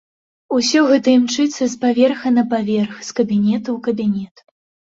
[0.57, 4.35] Усё гэта імчыцца з паверха на паверх, з кабінета ў кабінет.